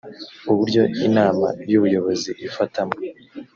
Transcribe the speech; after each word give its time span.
uburyo 0.51 0.83
inama 1.07 1.47
y 1.71 1.73
ubuyobozi 1.79 2.31
ifatamo 2.47 2.95